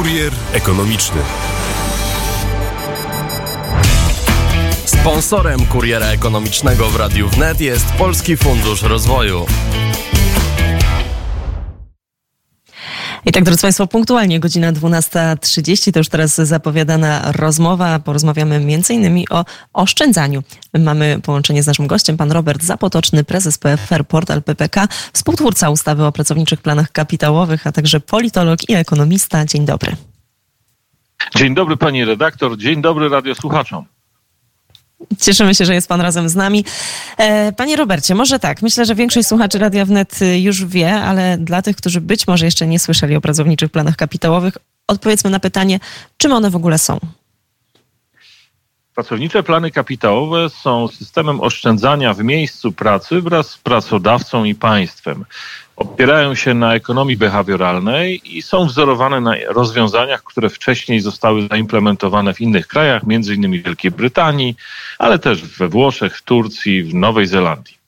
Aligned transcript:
Kurier 0.00 0.32
ekonomiczny. 0.52 1.20
Sponsorem 4.84 5.66
kuriera 5.66 6.06
ekonomicznego 6.06 6.88
w 6.88 6.96
Radiu 6.96 7.28
Wnet 7.28 7.60
jest 7.60 7.92
Polski 7.92 8.36
Fundusz 8.36 8.82
Rozwoju. 8.82 9.46
Tak, 13.40 13.44
drodzy 13.44 13.62
Państwo, 13.62 13.86
punktualnie 13.86 14.40
godzina 14.40 14.72
12.30 14.72 15.92
to 15.92 16.00
już 16.00 16.08
teraz 16.08 16.34
zapowiadana 16.34 17.32
rozmowa. 17.32 17.98
Porozmawiamy 17.98 18.54
m.in. 18.56 19.24
o 19.30 19.44
oszczędzaniu. 19.72 20.42
Mamy 20.78 21.20
połączenie 21.22 21.62
z 21.62 21.66
naszym 21.66 21.86
gościem, 21.86 22.16
pan 22.16 22.32
Robert 22.32 22.62
Zapotoczny, 22.62 23.24
prezes 23.24 23.58
PFR 23.58 24.06
Portal 24.06 24.42
PPK, 24.42 24.88
współtwórca 25.12 25.70
ustawy 25.70 26.04
o 26.04 26.12
pracowniczych 26.12 26.60
planach 26.60 26.92
kapitałowych, 26.92 27.66
a 27.66 27.72
także 27.72 28.00
politolog 28.00 28.68
i 28.68 28.74
ekonomista. 28.74 29.44
Dzień 29.44 29.66
dobry. 29.66 29.96
Dzień 31.36 31.54
dobry 31.54 31.76
pani 31.76 32.04
redaktor, 32.04 32.58
dzień 32.58 32.82
dobry 32.82 33.08
radiosłuchaczom. 33.08 33.84
Cieszymy 35.18 35.54
się, 35.54 35.64
że 35.64 35.74
jest 35.74 35.88
Pan 35.88 36.00
razem 36.00 36.28
z 36.28 36.34
nami. 36.34 36.64
E, 37.16 37.52
panie 37.52 37.76
Robercie, 37.76 38.14
może 38.14 38.38
tak, 38.38 38.62
myślę, 38.62 38.84
że 38.84 38.94
większość 38.94 39.28
słuchaczy 39.28 39.58
Radia 39.58 39.84
Wnet 39.84 40.18
już 40.36 40.64
wie, 40.64 40.94
ale 40.94 41.38
dla 41.38 41.62
tych, 41.62 41.76
którzy 41.76 42.00
być 42.00 42.26
może 42.26 42.44
jeszcze 42.44 42.66
nie 42.66 42.78
słyszeli 42.78 43.16
o 43.16 43.20
pracowniczych 43.20 43.70
planach 43.70 43.96
kapitałowych, 43.96 44.56
odpowiedzmy 44.88 45.30
na 45.30 45.40
pytanie, 45.40 45.80
czym 46.16 46.32
one 46.32 46.50
w 46.50 46.56
ogóle 46.56 46.78
są? 46.78 47.00
Pracownicze 48.94 49.42
plany 49.42 49.70
kapitałowe 49.70 50.50
są 50.50 50.88
systemem 50.88 51.40
oszczędzania 51.40 52.14
w 52.14 52.24
miejscu 52.24 52.72
pracy 52.72 53.20
wraz 53.20 53.50
z 53.50 53.58
pracodawcą 53.58 54.44
i 54.44 54.54
państwem. 54.54 55.24
Opierają 55.76 56.34
się 56.34 56.54
na 56.54 56.74
ekonomii 56.74 57.16
behawioralnej 57.16 58.36
i 58.36 58.42
są 58.42 58.66
wzorowane 58.66 59.20
na 59.20 59.34
rozwiązaniach, 59.48 60.22
które 60.22 60.48
wcześniej 60.48 61.00
zostały 61.00 61.48
zaimplementowane 61.48 62.34
w 62.34 62.40
innych 62.40 62.66
krajach, 62.66 63.02
w 63.04 63.62
Wielkiej 63.62 63.90
Brytanii, 63.90 64.56
ale 64.98 65.18
też 65.18 65.42
we 65.42 65.68
Włoszech, 65.68 66.18
w 66.18 66.22
Turcji, 66.22 66.82
w 66.82 66.94
Nowej 66.94 67.26
Zelandii. 67.26 67.79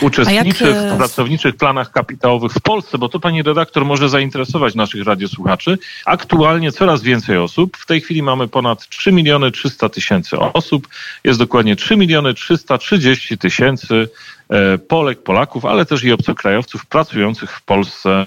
Uczestniczy 0.00 0.64
jak... 0.64 0.74
w 0.74 0.92
e, 0.92 0.96
pracowniczych 0.96 1.56
planach 1.56 1.92
kapitałowych 1.92 2.52
w 2.52 2.60
Polsce, 2.60 2.98
bo 2.98 3.08
to 3.08 3.20
pani 3.20 3.42
redaktor 3.42 3.84
może 3.84 4.08
zainteresować 4.08 4.74
naszych 4.74 5.04
radiosłuchaczy. 5.04 5.78
Aktualnie 6.04 6.72
coraz 6.72 7.02
więcej 7.02 7.38
osób. 7.38 7.76
W 7.76 7.86
tej 7.86 8.00
chwili 8.00 8.22
mamy 8.22 8.48
ponad 8.48 8.88
3 8.88 9.12
miliony 9.12 9.50
300 9.50 9.88
tysięcy 9.88 10.38
osób. 10.38 10.88
Jest 11.24 11.38
dokładnie 11.38 11.76
3 11.76 11.96
miliony 11.96 12.34
330 12.34 13.38
tysięcy 13.38 14.08
e, 14.50 14.78
Polek, 14.78 15.22
Polaków, 15.22 15.64
ale 15.64 15.86
też 15.86 16.04
i 16.04 16.12
obcokrajowców 16.12 16.86
pracujących 16.86 17.52
w 17.52 17.62
Polsce 17.62 18.26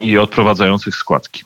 i 0.00 0.18
odprowadzających 0.18 0.96
składki. 0.96 1.42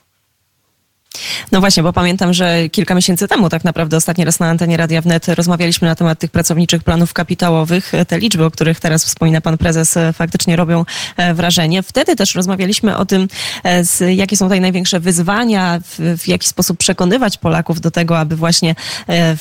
No 1.53 1.61
właśnie, 1.61 1.83
bo 1.83 1.93
pamiętam, 1.93 2.35
że 2.35 2.69
kilka 2.69 2.95
miesięcy 2.95 3.29
temu 3.29 3.49
tak 3.49 3.65
naprawdę 3.65 3.97
ostatni 3.97 4.25
raz 4.25 4.41
na 4.41 4.47
antenie 4.47 4.77
Radia 4.77 5.03
Wnet 5.03 5.29
rozmawialiśmy 5.29 5.89
na 5.89 5.95
temat 5.95 6.19
tych 6.19 6.31
pracowniczych 6.31 6.83
planów 6.83 7.13
kapitałowych. 7.13 7.93
Te 8.09 8.19
liczby, 8.19 8.45
o 8.45 8.51
których 8.51 8.81
teraz 8.81 9.05
wspomina 9.05 9.41
pan 9.41 9.59
prezes, 9.59 9.97
e, 9.97 10.13
faktycznie 10.13 10.57
robią 10.57 10.85
e, 11.17 11.35
wrażenie. 11.35 11.83
Wtedy 11.83 12.17
też 12.17 12.35
rozmawialiśmy 12.35 12.97
o 12.97 13.07
tym, 13.07 13.29
e, 13.65 14.15
jakie 14.15 14.37
są 14.37 14.45
tutaj 14.45 14.61
największe 14.61 15.01
wyzwania, 15.01 15.81
w, 15.85 16.19
w 16.19 16.29
jaki 16.29 16.49
sposób 16.49 16.79
przekonywać 16.79 17.39
Polaków 17.39 17.81
do 17.81 17.91
tego, 17.91 18.19
aby 18.19 18.37
właśnie 18.37 18.75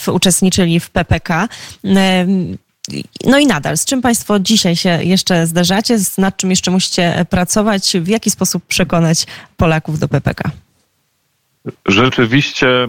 uczestniczyli 0.08 0.80
w 0.80 0.90
PPK. 0.90 1.48
No 3.26 3.40
i 3.40 3.46
nadal, 3.48 3.78
z 3.78 3.86
czym 3.86 4.02
Państwo 4.02 4.40
dzisiaj 4.40 4.76
się 4.76 5.04
jeszcze 5.04 5.48
zderzacie, 5.48 5.98
nad 6.18 6.38
czym 6.38 6.50
jeszcze 6.50 6.72
musicie 6.72 7.26
pracować, 7.30 7.94
w 8.02 8.08
jaki 8.08 8.32
sposób 8.32 8.66
przekonać 8.66 9.26
Polaków 9.58 10.00
do 10.00 10.08
PPK? 10.08 10.52
Rzeczywiście 11.86 12.68
e, 12.84 12.88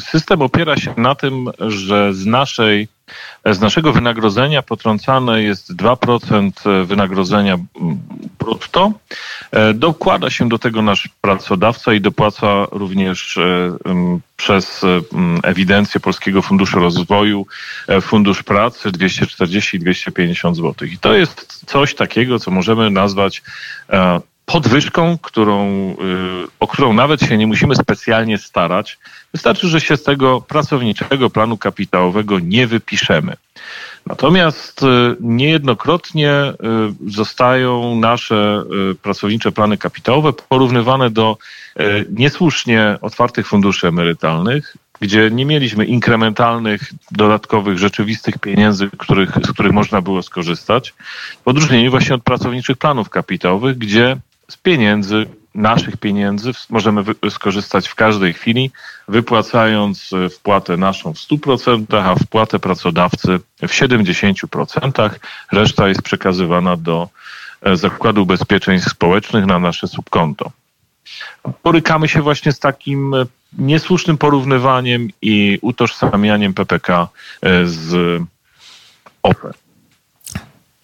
system 0.00 0.42
opiera 0.42 0.76
się 0.76 0.94
na 0.96 1.14
tym, 1.14 1.50
że 1.58 2.14
z, 2.14 2.26
naszej, 2.26 2.88
z 3.46 3.60
naszego 3.60 3.92
wynagrodzenia 3.92 4.62
potrącane 4.62 5.42
jest 5.42 5.76
2% 5.76 6.86
wynagrodzenia 6.86 7.58
brutto. 8.38 8.92
E, 9.50 9.74
dokłada 9.74 10.30
się 10.30 10.48
do 10.48 10.58
tego 10.58 10.82
nasz 10.82 11.08
pracodawca 11.20 11.92
i 11.94 12.00
dopłaca 12.00 12.66
również 12.70 13.36
e, 13.36 13.76
przez 14.36 14.82
ewidencję 15.42 16.00
Polskiego 16.00 16.42
Funduszu 16.42 16.78
Rozwoju 16.78 17.46
Fundusz 18.02 18.42
Pracy 18.42 18.90
240-250 18.90 20.54
zł. 20.54 20.88
I 20.88 20.98
to 20.98 21.14
jest 21.14 21.64
coś 21.66 21.94
takiego, 21.94 22.38
co 22.38 22.50
możemy 22.50 22.90
nazwać 22.90 23.42
podwyżką, 24.52 25.18
którą, 25.22 25.66
y, 25.90 25.96
o 26.60 26.66
którą 26.66 26.92
nawet 26.92 27.20
się 27.20 27.36
nie 27.36 27.46
musimy 27.46 27.76
specjalnie 27.76 28.38
starać. 28.38 28.98
Wystarczy, 29.32 29.68
że 29.68 29.80
się 29.80 29.96
z 29.96 30.02
tego 30.02 30.40
pracowniczego 30.40 31.30
planu 31.30 31.56
kapitałowego 31.56 32.38
nie 32.38 32.66
wypiszemy. 32.66 33.36
Natomiast 34.06 34.82
y, 34.82 34.86
niejednokrotnie 35.20 36.32
y, 36.32 37.10
zostają 37.12 37.96
nasze 37.96 38.64
pracownicze 39.02 39.52
plany 39.52 39.78
kapitałowe 39.78 40.32
porównywane 40.32 41.10
do 41.10 41.36
niesłusznie 42.10 42.98
otwartych 43.00 43.46
funduszy 43.46 43.88
emerytalnych, 43.88 44.76
gdzie 45.00 45.30
nie 45.30 45.46
mieliśmy 45.46 45.84
inkrementalnych, 45.84 46.92
dodatkowych, 47.10 47.78
rzeczywistych 47.78 48.38
pieniędzy, 48.38 48.90
których, 48.98 49.30
z 49.44 49.52
których 49.52 49.72
można 49.72 50.00
było 50.00 50.22
skorzystać, 50.22 50.94
w 51.44 51.48
odróżnieniu 51.48 51.90
właśnie 51.90 52.14
od 52.14 52.22
pracowniczych 52.22 52.76
planów 52.76 53.10
kapitałowych, 53.10 53.78
gdzie 53.78 54.16
z 54.50 54.56
pieniędzy, 54.56 55.26
naszych 55.54 55.96
pieniędzy 55.96 56.50
możemy 56.70 57.02
skorzystać 57.30 57.88
w 57.88 57.94
każdej 57.94 58.32
chwili, 58.32 58.70
wypłacając 59.08 60.12
e, 60.12 60.28
wpłatę 60.28 60.76
naszą 60.76 61.14
w 61.14 61.16
100%, 61.16 61.96
a 61.96 62.14
wpłatę 62.14 62.58
pracodawcy 62.58 63.40
w 63.62 63.66
70%. 63.66 65.10
Reszta 65.52 65.88
jest 65.88 66.02
przekazywana 66.02 66.76
do 66.76 67.08
e, 67.62 67.76
Zakładu 67.76 68.22
Ubezpieczeń 68.22 68.80
Społecznych 68.80 69.46
na 69.46 69.58
nasze 69.58 69.88
subkonto. 69.88 70.50
Borykamy 71.64 72.08
się 72.08 72.22
właśnie 72.22 72.52
z 72.52 72.58
takim 72.58 73.14
e, 73.14 73.26
niesłusznym 73.58 74.18
porównywaniem 74.18 75.08
i 75.22 75.58
utożsamianiem 75.62 76.54
PPK 76.54 77.08
z 77.64 78.22
OPE 79.22 79.52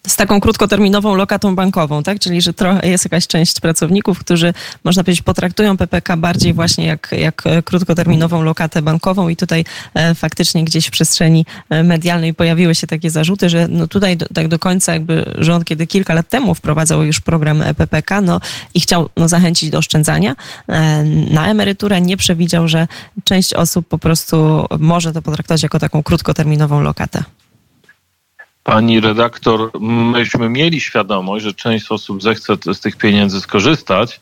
z 0.07 0.15
taką 0.15 0.41
krótkoterminową 0.41 1.15
lokatą 1.15 1.55
bankową, 1.55 2.03
tak? 2.03 2.19
Czyli, 2.19 2.41
że 2.41 2.53
trochę 2.53 2.89
jest 2.89 3.05
jakaś 3.05 3.27
część 3.27 3.59
pracowników, 3.59 4.19
którzy, 4.19 4.53
można 4.83 5.03
powiedzieć, 5.03 5.21
potraktują 5.21 5.77
PPK 5.77 6.17
bardziej 6.17 6.53
właśnie 6.53 6.85
jak, 6.85 7.15
jak 7.19 7.43
krótkoterminową 7.65 8.41
lokatę 8.41 8.81
bankową 8.81 9.29
i 9.29 9.35
tutaj 9.35 9.65
e, 9.93 10.15
faktycznie 10.15 10.63
gdzieś 10.63 10.87
w 10.87 10.91
przestrzeni 10.91 11.45
e, 11.69 11.83
medialnej 11.83 12.33
pojawiły 12.33 12.75
się 12.75 12.87
takie 12.87 13.09
zarzuty, 13.09 13.49
że 13.49 13.67
no 13.67 13.87
tutaj 13.87 14.17
do, 14.17 14.25
tak 14.33 14.47
do 14.47 14.59
końca 14.59 14.93
jakby 14.93 15.35
rząd, 15.37 15.65
kiedy 15.65 15.87
kilka 15.87 16.13
lat 16.13 16.29
temu 16.29 16.55
wprowadzał 16.55 17.03
już 17.03 17.19
program 17.19 17.63
PPK, 17.77 18.21
no 18.21 18.39
i 18.73 18.79
chciał 18.79 19.09
no, 19.17 19.27
zachęcić 19.27 19.69
do 19.69 19.77
oszczędzania 19.77 20.35
e, 20.67 21.03
na 21.03 21.47
emeryturę, 21.47 22.01
nie 22.01 22.17
przewidział, 22.17 22.67
że 22.67 22.87
część 23.23 23.53
osób 23.53 23.87
po 23.87 23.97
prostu 23.97 24.65
może 24.79 25.13
to 25.13 25.21
potraktować 25.21 25.63
jako 25.63 25.79
taką 25.79 26.03
krótkoterminową 26.03 26.81
lokatę. 26.81 27.23
Pani 28.67 28.99
redaktor, 28.99 29.71
myśmy 30.11 30.49
mieli 30.49 30.81
świadomość, 30.81 31.45
że 31.45 31.53
część 31.53 31.91
osób 31.91 32.23
zechce 32.23 32.53
z 32.73 32.79
tych 32.79 32.95
pieniędzy 32.95 33.41
skorzystać, 33.41 34.19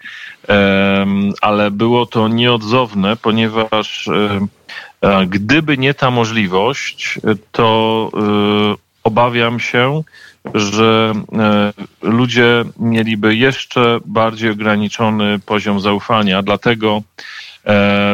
ale 1.42 1.72
było 1.72 2.06
to 2.06 2.28
nieodzowne, 2.28 3.16
ponieważ 3.16 4.10
gdyby 5.28 5.78
nie 5.78 5.94
ta 5.94 6.12
możliwość, 6.12 7.20
to 7.52 8.10
e, 8.14 8.76
obawiam 9.04 9.60
się, 9.60 10.04
że 10.54 11.14
e, 11.34 11.74
ludzie 12.02 12.66
mieliby 12.80 13.36
jeszcze 13.36 14.00
bardziej 14.06 14.50
ograniczony 14.50 15.40
poziom 15.40 15.80
zaufania. 15.80 16.44
Dlatego 16.44 17.02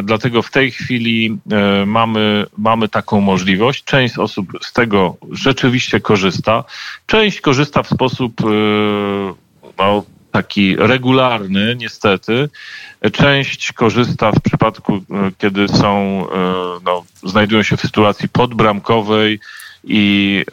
dlatego 0.04 0.42
w 0.42 0.52
tej 0.52 0.72
chwili 0.72 1.38
e, 1.52 1.86
mamy, 1.86 2.46
mamy 2.58 2.90
taką 2.90 3.22
możliwość. 3.22 3.84
Część 3.84 4.18
osób 4.18 4.48
z 4.62 4.74
tego 4.74 5.18
rzeczywiście 5.32 6.00
korzysta. 6.00 6.64
Część 7.06 7.42
korzysta 7.42 7.84
w 7.84 7.90
sposób 7.90 8.42
e, 8.42 8.46
no, 9.78 10.04
taki 10.32 10.76
regularny, 10.76 11.76
niestety. 11.80 12.50
Część 13.12 13.72
korzysta 13.72 14.32
w 14.32 14.42
przypadku, 14.42 15.04
kiedy 15.38 15.68
są, 15.68 16.26
no, 16.86 17.04
znajdują 17.24 17.64
się 17.64 17.78
w 17.78 17.82
sytuacji 17.82 18.30
podbramkowej 18.30 19.40
i, 19.84 20.44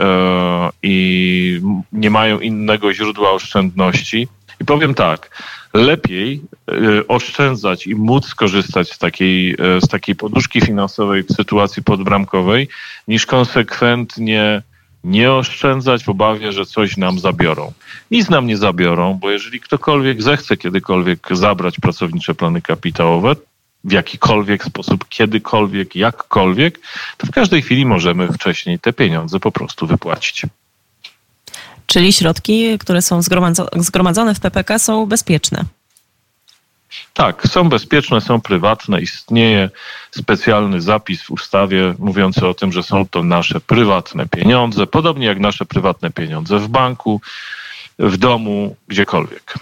i 0.83 1.61
nie 1.93 2.11
mają 2.11 2.41
innego 2.41 2.95
źródła 2.95 3.31
oszczędności. 3.31 4.29
I 4.61 4.65
powiem 4.65 4.95
tak, 4.95 5.31
lepiej 5.75 6.43
e, 6.69 7.09
oszczędzać 7.09 7.87
i 7.87 7.95
móc 7.95 8.27
skorzystać 8.27 8.93
z 8.93 8.99
takiej, 8.99 9.53
e, 9.53 9.81
z 9.81 9.89
takiej 9.89 10.15
poduszki 10.15 10.61
finansowej 10.61 11.23
w 11.23 11.33
sytuacji 11.33 11.83
podbramkowej, 11.83 12.69
niż 13.09 13.27
konsekwentnie 13.27 14.63
nie 15.05 15.33
oszczędzać 15.33 16.05
w 16.05 16.09
obawie, 16.09 16.53
że 16.53 16.67
coś 16.67 16.97
nam 16.97 17.19
zabiorą. 17.19 17.73
Nic 18.11 18.29
nam 18.29 18.47
nie 18.47 18.57
zabiorą, 18.57 19.15
bo 19.15 19.31
jeżeli 19.31 19.61
ktokolwiek 19.61 20.23
zechce 20.23 20.57
kiedykolwiek 20.57 21.29
zabrać 21.31 21.81
pracownicze 21.81 22.35
plany 22.35 22.63
kapitałowe, 22.63 23.37
w 23.85 23.93
jakikolwiek 23.93 24.65
sposób, 24.65 25.09
kiedykolwiek, 25.09 25.97
jakkolwiek, 25.97 26.81
to 27.17 27.27
w 27.27 27.31
każdej 27.31 27.63
chwili 27.63 27.87
możemy 27.87 28.33
wcześniej 28.33 28.79
te 28.79 28.93
pieniądze 28.93 29.41
po 29.41 29.53
prostu 29.53 29.87
wypłacić. 29.87 30.43
Czyli 31.89 32.13
środki, 32.13 32.79
które 32.79 33.03
są 33.03 33.23
zgromadzone 33.77 34.35
w 34.35 34.41
PPK 34.41 34.79
są 34.79 35.07
bezpieczne. 35.07 35.65
Tak, 37.15 37.47
są 37.47 37.69
bezpieczne, 37.69 38.21
są 38.21 38.41
prywatne. 38.41 39.01
Istnieje 39.01 39.71
specjalny 40.11 40.81
zapis 40.81 41.23
w 41.23 41.31
ustawie 41.31 41.95
mówiący 41.99 42.47
o 42.47 42.55
tym, 42.55 42.73
że 42.73 42.83
są 42.83 43.07
to 43.07 43.23
nasze 43.23 43.61
prywatne 43.61 44.29
pieniądze, 44.29 44.87
podobnie 44.87 45.27
jak 45.27 45.41
nasze 45.41 45.67
prywatne 45.67 46.11
pieniądze 46.11 46.59
w 46.59 46.69
banku, 46.69 47.21
w 47.99 48.17
domu, 48.17 48.77
gdziekolwiek. 48.89 49.55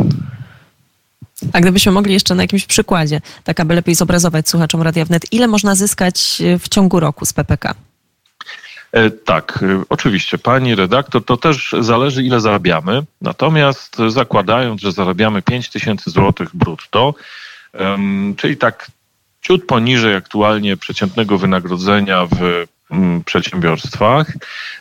A 1.53 1.61
gdybyśmy 1.61 1.93
mogli 1.93 2.13
jeszcze 2.13 2.35
na 2.35 2.43
jakimś 2.43 2.67
przykładzie, 2.67 3.21
tak 3.45 3.61
aby 3.61 3.75
lepiej 3.75 3.95
zobrazować 3.95 4.49
słuchaczom 4.49 4.83
Radia 4.83 5.05
Wnet, 5.05 5.33
ile 5.33 5.49
można 5.49 5.75
zyskać 5.75 6.43
w 6.59 6.69
ciągu 6.69 7.01
roku 7.01 7.27
z 7.27 7.33
PPK? 7.33 7.75
E, 8.93 9.11
tak, 9.11 9.59
e, 9.63 9.83
oczywiście, 9.89 10.39
pani 10.39 10.75
redaktor, 10.75 11.25
to 11.25 11.37
też 11.37 11.75
zależy, 11.81 12.23
ile 12.23 12.41
zarabiamy. 12.41 13.03
Natomiast 13.21 13.97
zakładając, 14.09 14.81
że 14.81 14.93
zarabiamy 14.93 15.43
5 15.43 15.69
tysięcy 15.69 16.11
złotych 16.11 16.57
brutto, 16.57 17.15
czyli 18.37 18.57
tak 18.57 18.91
ciut 19.47 19.67
poniżej 19.67 20.15
aktualnie 20.15 20.77
przeciętnego 20.77 21.39
wynagrodzenia 21.39 22.27
w 22.27 22.65
mm, 22.91 23.25
przedsiębiorstwach, 23.25 24.33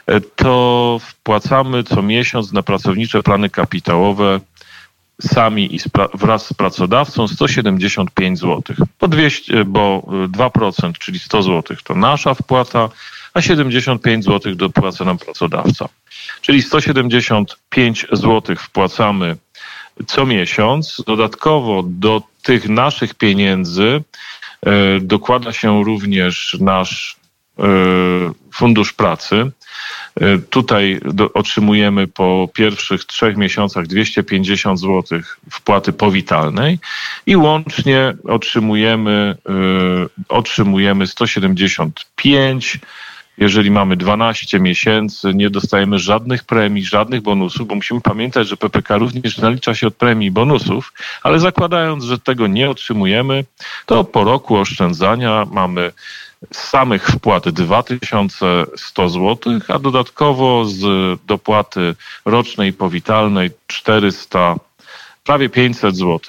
e, 0.07 0.21
to 0.21 0.99
wpłacamy 1.01 1.83
co 1.83 2.01
miesiąc 2.01 2.51
na 2.51 2.63
pracownicze 2.63 3.23
plany 3.23 3.49
kapitałowe 3.49 4.39
sami 5.21 5.75
i 5.75 5.79
wraz 6.13 6.47
z 6.47 6.53
pracodawcą 6.53 7.27
175 7.27 8.39
zł. 8.39 8.61
Po 8.99 9.07
200, 9.07 9.65
bo 9.65 10.03
2%, 10.27 10.91
czyli 10.99 11.19
100 11.19 11.43
zł 11.43 11.77
to 11.83 11.95
nasza 11.95 12.33
wpłata, 12.33 12.89
a 13.33 13.41
75 13.41 14.25
zł 14.25 14.55
dopłaca 14.55 15.05
nam 15.05 15.17
pracodawca. 15.17 15.89
Czyli 16.41 16.61
175 16.61 18.07
zł 18.11 18.55
wpłacamy 18.55 19.37
co 20.07 20.25
miesiąc. 20.25 21.03
Dodatkowo 21.07 21.83
do 21.87 22.21
tych 22.43 22.69
naszych 22.69 23.13
pieniędzy 23.13 24.03
e, 24.61 24.99
dokłada 24.99 25.53
się 25.53 25.83
również 25.83 26.57
nasz 26.61 27.15
e, 27.59 27.63
fundusz 28.53 28.93
pracy. 28.93 29.51
E, 30.21 30.37
tutaj 30.37 30.99
do, 31.03 31.33
otrzymujemy 31.33 32.07
po 32.07 32.49
pierwszych 32.53 33.05
trzech 33.05 33.37
miesiącach 33.37 33.87
250 33.87 34.79
zł 34.79 35.19
wpłaty 35.51 35.93
powitalnej 35.93 36.79
i 37.25 37.35
łącznie 37.35 38.13
otrzymujemy, 38.23 39.35
otrzymujemy 40.29 41.07
175 41.07 42.79
jeżeli 43.37 43.71
mamy 43.71 43.97
12 43.97 44.59
miesięcy, 44.59 45.33
nie 45.33 45.49
dostajemy 45.49 45.99
żadnych 45.99 46.43
premii, 46.43 46.85
żadnych 46.85 47.21
bonusów, 47.21 47.67
bo 47.67 47.75
musimy 47.75 48.01
pamiętać, 48.01 48.47
że 48.47 48.57
PPK 48.57 48.97
również 48.97 49.37
nalicza 49.37 49.75
się 49.75 49.87
od 49.87 49.95
premii 49.95 50.27
i 50.27 50.31
bonusów, 50.31 50.93
ale 51.23 51.39
zakładając, 51.39 52.03
że 52.03 52.19
tego 52.19 52.47
nie 52.47 52.69
otrzymujemy, 52.69 53.45
to 53.85 54.03
po 54.03 54.23
roku 54.23 54.55
oszczędzania 54.55 55.45
mamy 55.51 55.91
z 56.53 56.57
samych 56.57 57.07
wpłat 57.07 57.49
2100 57.49 59.09
zł, 59.09 59.59
a 59.67 59.79
dodatkowo 59.79 60.65
z 60.65 60.79
dopłaty 61.25 61.95
rocznej 62.25 62.73
powitalnej 62.73 63.49
400 63.67 64.55
prawie 65.23 65.49
500 65.49 65.95
zł, 65.95 66.19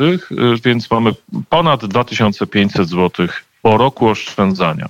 więc 0.64 0.90
mamy 0.90 1.12
ponad 1.48 1.86
2500 1.86 2.88
zł 2.88 3.26
po 3.62 3.76
roku 3.76 4.08
oszczędzania. 4.08 4.88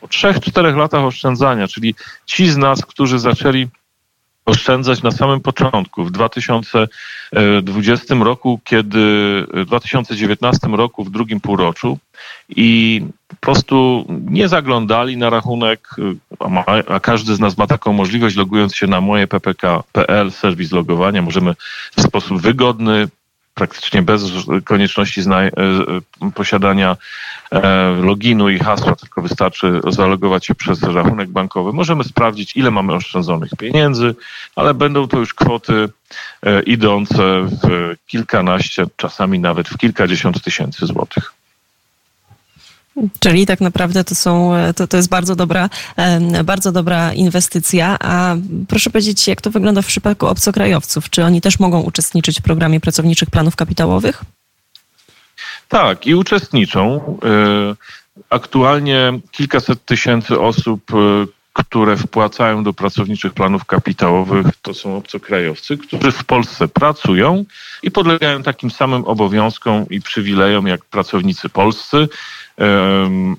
Po 0.00 0.06
3-4 0.06 0.76
latach 0.76 1.04
oszczędzania, 1.04 1.68
czyli 1.68 1.94
ci 2.26 2.48
z 2.48 2.56
nas, 2.56 2.86
którzy 2.86 3.18
zaczęli 3.18 3.68
oszczędzać 4.46 5.02
na 5.02 5.10
samym 5.10 5.40
początku, 5.40 6.04
w 6.04 6.10
2020 6.10 8.14
roku, 8.14 8.60
kiedy 8.64 8.98
w 9.54 9.64
2019 9.66 10.68
roku, 10.68 11.04
w 11.04 11.10
drugim 11.10 11.40
półroczu 11.40 11.98
i 12.48 13.02
po 13.28 13.36
prostu 13.36 14.06
nie 14.08 14.48
zaglądali 14.48 15.16
na 15.16 15.30
rachunek, 15.30 15.88
a, 16.38 16.48
ma, 16.48 16.64
a 16.88 17.00
każdy 17.00 17.34
z 17.34 17.40
nas 17.40 17.58
ma 17.58 17.66
taką 17.66 17.92
możliwość, 17.92 18.36
logując 18.36 18.74
się 18.74 18.86
na 18.86 19.00
moje 19.00 19.26
ppk.pl, 19.26 20.32
serwis 20.32 20.72
logowania, 20.72 21.22
możemy 21.22 21.54
w 21.96 22.02
sposób 22.02 22.40
wygodny, 22.40 23.08
praktycznie 23.56 24.02
bez 24.02 24.22
konieczności 24.64 25.20
e, 25.20 25.50
posiadania 26.34 26.96
e, 27.50 27.88
loginu 28.02 28.48
i 28.48 28.58
hasła, 28.58 28.94
tylko 28.94 29.22
wystarczy 29.22 29.80
zalogować 29.88 30.46
się 30.46 30.54
przez 30.54 30.82
rachunek 30.82 31.30
bankowy. 31.30 31.72
Możemy 31.72 32.04
sprawdzić, 32.04 32.56
ile 32.56 32.70
mamy 32.70 32.94
oszczędzonych 32.94 33.50
pieniędzy, 33.58 34.14
ale 34.56 34.74
będą 34.74 35.08
to 35.08 35.18
już 35.18 35.34
kwoty 35.34 35.88
e, 36.42 36.62
idące 36.62 37.48
w 37.62 37.94
kilkanaście, 38.06 38.86
czasami 38.96 39.38
nawet 39.38 39.68
w 39.68 39.78
kilkadziesiąt 39.78 40.42
tysięcy 40.42 40.86
złotych. 40.86 41.35
Czyli 43.18 43.46
tak 43.46 43.60
naprawdę 43.60 44.04
to 44.04 44.14
są, 44.14 44.52
to, 44.76 44.86
to 44.86 44.96
jest 44.96 45.08
bardzo 45.08 45.36
dobra, 45.36 45.70
bardzo 46.44 46.72
dobra 46.72 47.12
inwestycja. 47.12 47.96
A 48.00 48.36
proszę 48.68 48.90
powiedzieć, 48.90 49.28
jak 49.28 49.40
to 49.40 49.50
wygląda 49.50 49.82
w 49.82 49.86
przypadku 49.86 50.26
obcokrajowców? 50.26 51.10
Czy 51.10 51.24
oni 51.24 51.40
też 51.40 51.58
mogą 51.58 51.80
uczestniczyć 51.80 52.40
w 52.40 52.42
programie 52.42 52.80
pracowniczych 52.80 53.30
planów 53.30 53.56
kapitałowych? 53.56 54.24
Tak, 55.68 56.06
i 56.06 56.14
uczestniczą. 56.14 57.00
E, 57.24 57.74
aktualnie 58.30 59.12
kilkaset 59.30 59.84
tysięcy 59.84 60.40
osób, 60.40 60.82
e, 60.94 61.26
które 61.56 61.96
wpłacają 61.96 62.64
do 62.64 62.72
pracowniczych 62.72 63.32
planów 63.32 63.64
kapitałowych, 63.64 64.46
to 64.62 64.74
są 64.74 64.96
obcokrajowcy, 64.96 65.78
którzy 65.78 66.12
w 66.12 66.24
Polsce 66.24 66.68
pracują 66.68 67.44
i 67.82 67.90
podlegają 67.90 68.42
takim 68.42 68.70
samym 68.70 69.04
obowiązkom 69.04 69.86
i 69.90 70.00
przywilejom 70.00 70.66
jak 70.66 70.84
pracownicy 70.84 71.48
polscy. 71.48 72.08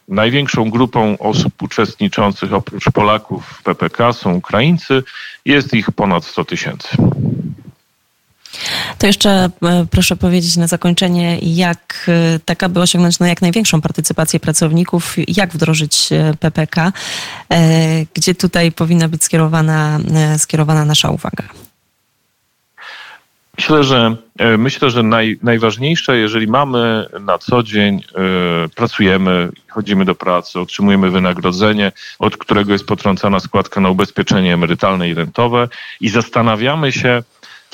Największą 0.07 0.69
grupą 0.69 1.17
osób 1.17 1.61
uczestniczących 1.61 2.53
oprócz 2.53 2.85
Polaków 2.93 3.45
w 3.45 3.63
PPK 3.63 4.13
są 4.13 4.33
Ukraińcy. 4.33 5.03
Jest 5.45 5.73
ich 5.73 5.91
ponad 5.91 6.25
100 6.25 6.45
tysięcy. 6.45 6.97
To 8.97 9.07
jeszcze 9.07 9.49
e, 9.63 9.85
proszę 9.91 10.15
powiedzieć 10.15 10.57
na 10.57 10.67
zakończenie, 10.67 11.39
jak 11.41 12.05
e, 12.07 12.39
tak 12.45 12.63
aby 12.63 12.81
osiągnąć 12.81 13.19
no, 13.19 13.25
jak 13.25 13.41
największą 13.41 13.81
partycypację 13.81 14.39
pracowników, 14.39 15.15
jak 15.27 15.53
wdrożyć 15.53 16.09
e, 16.11 16.33
PPK, 16.39 16.91
gdzie 18.13 18.35
tutaj 18.35 18.71
powinna 18.71 19.07
być 19.07 19.23
skierowana, 19.23 19.99
skierowana 20.37 20.85
nasza 20.85 21.09
uwaga. 21.09 21.43
Myślę, 23.57 23.83
że 23.83 24.15
myślę, 24.57 24.89
że 24.89 25.03
naj, 25.03 25.39
najważniejsze, 25.43 26.17
jeżeli 26.17 26.47
mamy 26.47 27.05
na 27.19 27.37
co 27.37 27.63
dzień, 27.63 28.01
pracujemy, 28.75 29.49
chodzimy 29.69 30.05
do 30.05 30.15
pracy, 30.15 30.59
otrzymujemy 30.59 31.11
wynagrodzenie, 31.11 31.91
od 32.19 32.37
którego 32.37 32.73
jest 32.73 32.85
potrącana 32.85 33.39
składka 33.39 33.81
na 33.81 33.89
ubezpieczenie 33.89 34.53
emerytalne 34.53 35.09
i 35.09 35.13
rentowe 35.13 35.67
i 36.01 36.09
zastanawiamy 36.09 36.91
się, 36.91 37.23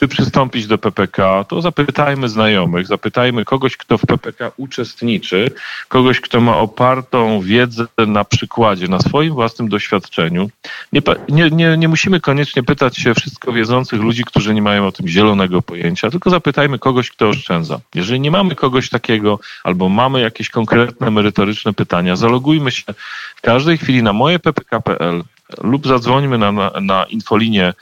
czy 0.04 0.08
przystąpić 0.08 0.68
do 0.68 0.78
PPK, 0.78 1.44
to 1.44 1.62
zapytajmy 1.62 2.30
znajomych, 2.30 2.88
zapytajmy 2.88 3.46
kogoś, 3.46 3.78
kto 3.78 3.98
w 3.98 4.06
PPK 4.06 4.52
uczestniczy, 4.58 5.52
kogoś, 5.88 6.22
kto 6.22 6.42
ma 6.42 6.58
opartą 6.58 7.42
wiedzę 7.42 7.86
na 8.08 8.24
przykładzie, 8.24 8.88
na 8.88 9.00
swoim 9.00 9.34
własnym 9.34 9.70
doświadczeniu. 9.70 10.50
Nie, 10.94 11.02
nie, 11.30 11.50
nie, 11.50 11.78
nie 11.78 11.88
musimy 11.88 12.20
koniecznie 12.20 12.64
pytać 12.64 12.98
się 12.98 13.14
wszystko 13.14 13.54
wiedzących 13.54 14.02
ludzi, 14.02 14.24
którzy 14.24 14.54
nie 14.54 14.62
mają 14.62 14.88
o 14.88 14.92
tym 14.92 15.08
zielonego 15.08 15.62
pojęcia, 15.62 16.10
tylko 16.10 16.30
zapytajmy 16.30 16.80
kogoś, 16.80 17.12
kto 17.12 17.30
oszczędza. 17.30 17.80
Jeżeli 17.96 18.20
nie 18.20 18.32
mamy 18.32 18.56
kogoś 18.56 18.90
takiego, 18.90 19.40
albo 19.64 19.90
mamy 19.90 20.22
jakieś 20.22 20.50
konkretne, 20.50 21.12
merytoryczne 21.12 21.74
pytania, 21.74 22.16
zalogujmy 22.16 22.72
się 22.72 22.94
w 23.36 23.42
każdej 23.42 23.78
chwili 23.78 24.04
na 24.04 24.14
moje 24.14 24.40
ppk.pl 24.40 25.24
lub 25.62 25.88
zadzwońmy 25.88 26.38
na, 26.38 26.52
na, 26.52 26.72
na 26.82 27.04
infolinię 27.04 27.74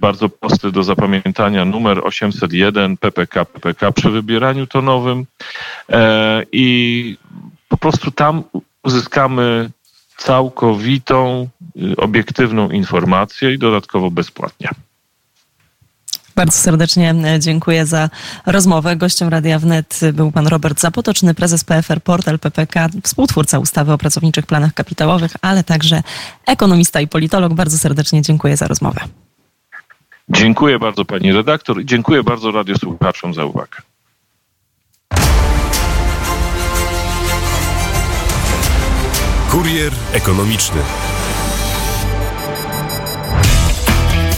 bardzo 0.00 0.28
prosty 0.28 0.72
do 0.72 0.82
zapamiętania 0.82 1.64
numer 1.64 2.00
801 2.04 2.96
PPK 2.96 3.44
PPK 3.44 3.92
przy 3.92 4.10
wybieraniu 4.10 4.66
tonowym 4.66 5.26
e, 5.88 6.42
i 6.52 7.16
po 7.68 7.76
prostu 7.76 8.10
tam 8.10 8.42
uzyskamy 8.82 9.70
całkowitą, 10.16 11.48
y, 11.92 11.96
obiektywną 11.96 12.70
informację 12.70 13.54
i 13.54 13.58
dodatkowo 13.58 14.10
bezpłatnie. 14.10 14.68
Bardzo 16.36 16.58
serdecznie 16.58 17.14
e, 17.24 17.40
dziękuję 17.40 17.86
za 17.86 18.10
rozmowę. 18.46 18.96
Gościem 18.96 19.28
Radia 19.28 19.58
Wnet 19.58 20.00
był 20.12 20.32
pan 20.32 20.46
Robert 20.46 20.80
Zapotoczny, 20.80 21.34
prezes 21.34 21.64
PFR 21.64 22.02
Portal 22.02 22.38
PPK, 22.38 22.88
współtwórca 23.04 23.58
ustawy 23.58 23.92
o 23.92 23.98
pracowniczych 23.98 24.46
planach 24.46 24.74
kapitałowych, 24.74 25.32
ale 25.42 25.64
także 25.64 26.02
ekonomista 26.46 27.00
i 27.00 27.08
politolog. 27.08 27.54
Bardzo 27.54 27.78
serdecznie 27.78 28.22
dziękuję 28.22 28.56
za 28.56 28.66
rozmowę. 28.66 29.00
Dziękuję 30.30 30.78
bardzo 30.78 31.04
pani 31.04 31.32
redaktor 31.32 31.80
i 31.80 31.86
dziękuję 31.86 32.22
bardzo 32.22 32.50
radiosłuchaczom 32.50 33.34
za 33.34 33.44
uwagę. 33.44 33.78
Kurier 39.50 39.92
ekonomiczny. 40.12 40.80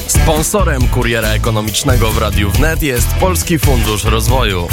Sponsorem 0.06 0.88
kuriera 0.88 1.28
ekonomicznego 1.28 2.10
w 2.10 2.18
Radiu 2.18 2.50
Wnet 2.50 2.82
jest 2.82 3.14
Polski 3.14 3.58
Fundusz 3.58 4.04
Rozwoju. 4.04 4.68